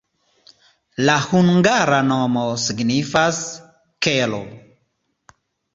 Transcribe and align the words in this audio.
La 1.09 1.17
hungara 1.25 2.01
nomo 2.13 2.47
signifas: 2.65 3.45
kelo. 4.07 4.45